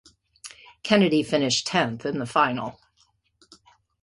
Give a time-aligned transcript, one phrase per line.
[0.81, 2.79] Kennedy finished tenth in the final.